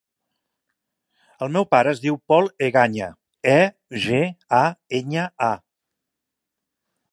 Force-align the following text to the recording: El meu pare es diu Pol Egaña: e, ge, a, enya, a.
El 1.47 1.51
meu 1.57 1.67
pare 1.73 1.91
es 1.97 2.01
diu 2.05 2.17
Pol 2.33 2.49
Egaña: 2.69 3.11
e, 3.53 3.59
ge, 4.09 4.25
a, 4.63 4.65
enya, 5.03 5.29
a. 5.51 5.53